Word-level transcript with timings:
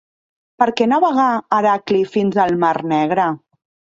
Per 0.61 0.67
què 0.79 0.85
navegà 0.93 1.25
Heracli 1.57 2.01
fins 2.15 2.39
al 2.47 2.57
Mar 2.65 2.75
Negre? 2.95 3.29